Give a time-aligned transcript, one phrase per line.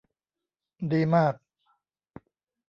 [0.91, 1.33] ดีมาก!